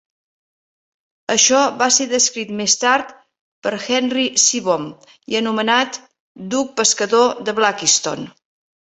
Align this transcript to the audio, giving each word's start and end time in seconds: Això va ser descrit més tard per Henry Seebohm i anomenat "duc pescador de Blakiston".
Això 1.33 1.59
va 1.81 1.89
ser 1.97 2.07
descrit 2.13 2.55
més 2.63 2.75
tard 2.85 3.13
per 3.67 3.75
Henry 3.99 4.27
Seebohm 4.47 4.91
i 5.35 5.41
anomenat 5.45 6.05
"duc 6.57 6.77
pescador 6.85 7.33
de 7.49 7.61
Blakiston". 7.63 8.31